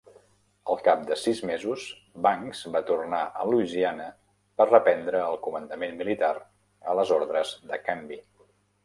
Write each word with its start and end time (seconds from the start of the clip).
Al 0.73 0.79
cap 0.85 1.01
de 1.09 1.15
sis 1.23 1.41
mesos, 1.49 1.83
Banks 2.27 2.61
va 2.75 2.81
tornar 2.87 3.19
a 3.41 3.45
Louisiana 3.49 4.07
per 4.61 4.67
reprendre 4.71 5.21
el 5.27 5.37
comandament 5.49 5.95
militar 6.01 6.33
a 6.39 6.97
les 7.01 7.13
ordres 7.19 7.53
de 7.75 7.81
Canby. 7.85 8.19